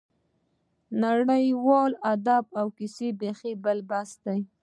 نړیوال 1.03 1.91
ادب 2.13 2.43
او 2.59 2.67
کیسه 2.77 3.07
بېخي 3.21 3.53
بل 3.63 3.77
بحث 3.89 4.11
دی. 4.25 4.39